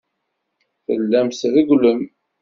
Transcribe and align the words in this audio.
Tellamt 0.85 1.39
trewwlemt. 1.39 2.11